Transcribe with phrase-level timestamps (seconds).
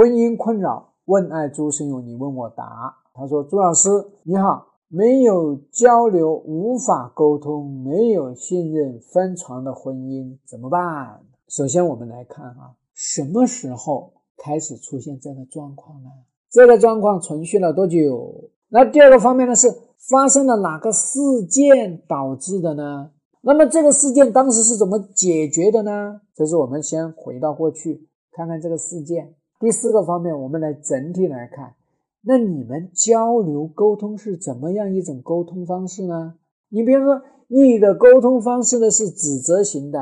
[0.00, 2.96] 婚姻困扰，问爱朱生勇，你问我答。
[3.12, 3.90] 他说：“朱老师
[4.22, 16.08] 你好，没有交流，无法沟通，没有信任，分床的婚姻怎么办？”首先，我们来看啊，什么时候开始出现这个状况呢？
[16.50, 18.48] 这个状况存续了多久？
[18.70, 19.68] 那第二个方面呢，是
[20.08, 23.10] 发生了哪个事件导致的呢？
[23.42, 26.22] 那么这个事件当时是怎么解决的呢？
[26.34, 29.34] 这是我们先回到过去看看这个事件。
[29.60, 31.74] 第四个方面，我们来整体来看，
[32.22, 36.36] 那你们交流沟通是怎么样一种沟通方式呢？
[36.70, 39.98] 你比如说，你的沟通方式呢是指责型的，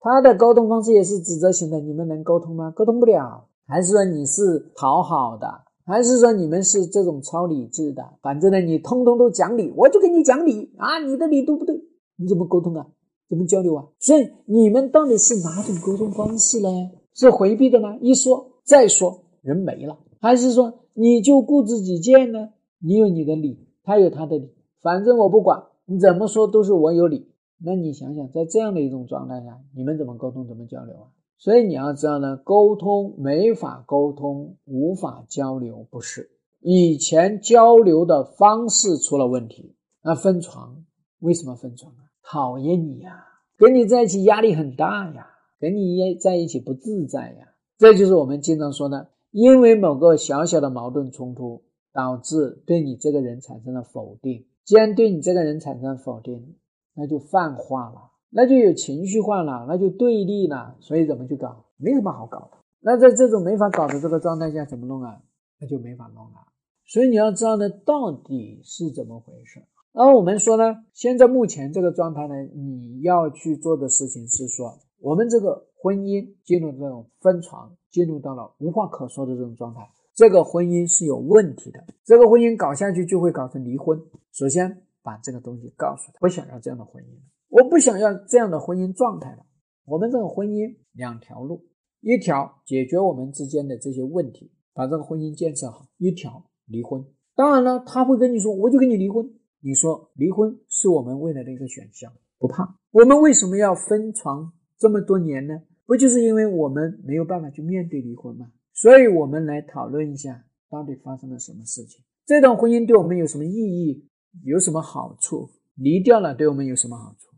[0.00, 2.72] 他的沟通方式也是指责型的，你们能沟通吗？
[2.74, 3.44] 沟通不了。
[3.66, 5.46] 还是说你是讨好的？
[5.84, 8.02] 还是说你们是这种超理智的？
[8.22, 11.76] 反正呢，你通通都讲理，我就跟你讲理啊，你的理都不对？
[12.16, 12.86] 你怎么沟通啊？
[13.28, 13.84] 怎么交流啊？
[13.98, 16.68] 所以你们到底是哪种沟通方式呢？
[17.14, 17.94] 是回避的吗？
[18.00, 22.50] 一说再说，人没了，还是说你就固执己见呢？
[22.78, 27.28] 你有你的理，他有他的理，反正我不管你怎么说都是我有理。
[27.64, 30.46] 那你想想，在这样的一种状态下，你们怎么沟通？
[30.46, 31.08] 怎么交流啊？
[31.38, 39.76] 所以你要知道呢，沟通没法沟通，无法交流，不是以前交流的方式出了问题。
[40.02, 40.84] 那分床
[41.20, 42.10] 为什么分床啊？
[42.24, 43.24] 讨厌你呀，
[43.56, 45.28] 跟你在一起压力很大呀，
[45.60, 47.48] 跟你在一起不自在呀。
[47.78, 54.44] 这就是我们经常说的，因为某个小小的矛盾冲突，导致对你这个人产生了否定。
[54.64, 56.54] 既然对你这个人产生了否定，
[56.94, 60.76] 那就泛化了，那就有情绪化了，那就对立了。
[60.80, 61.64] 所以怎么去搞？
[61.76, 62.58] 没什么好搞的。
[62.80, 65.20] 那在这种没法搞的这个状态下，怎么弄啊？
[65.58, 66.46] 那就没法弄了。
[66.86, 69.60] 所以你要知道呢，到底是怎么回事？
[69.92, 84.00] 然后我们说呢，现在目前这个状态呢，你要去做的事情是说，我们这个婚姻进入这种分床，进入到了无话可说的这种状态，这个婚姻是有问题的，这个婚姻搞下去就会搞成离婚。
[84.30, 87.08] 首先把这个东西告诉他，不想要这样的婚姻，
[87.48, 89.44] 我不想要这样的婚姻状态了。
[89.84, 91.64] 我们这个婚姻两条路，
[92.00, 97.04] 一条解决我们之间的这些问题，把这个婚姻建设好；一条离婚。
[97.34, 99.28] 当然了，他会跟你说，我就跟你离婚。
[99.64, 102.78] 你说离婚是我们未来的一个选项，不怕。
[102.92, 105.62] 我们为什么要分床这么多年呢？
[105.86, 108.50] 不就是因为我们没有办法去面对离婚吗？
[108.72, 112.04] 所以，我们来讨论一下，到底发生了什么事情？
[112.26, 114.04] 这段婚姻对我们有什么意义？
[114.42, 115.48] 有什么好处？
[115.76, 117.28] 离掉了对我们有什么好处？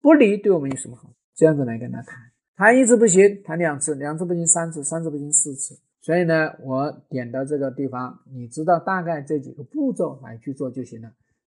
[0.00, 1.14] 不离对我们有什么好处？
[1.34, 2.16] 这样子来跟他谈，
[2.56, 5.78] 谈一次不行，谈两次，两次不行，三次，三次不行，四次。
[6.00, 11.12] 所以呢，我点到这个地方，你知道大概这几个步骤来去做就行了。